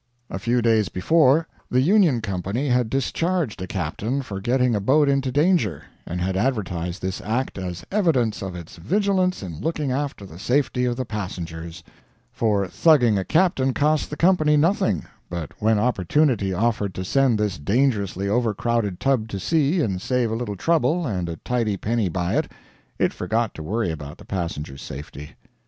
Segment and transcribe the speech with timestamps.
[0.31, 5.07] A few days before, the Union Company had discharged a captain for getting a boat
[5.07, 10.25] into danger, and had advertised this act as evidence of its vigilance in looking after
[10.25, 11.83] the safety of the passengers
[12.31, 17.59] for thugging a captain costs the company nothing, but when opportunity offered to send this
[17.59, 22.35] dangerously overcrowded tub to sea and save a little trouble and a tidy penny by
[22.35, 22.51] it,
[22.97, 25.35] it forgot to worry about the passenger's safety.